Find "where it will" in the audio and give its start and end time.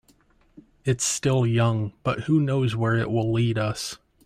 2.75-3.31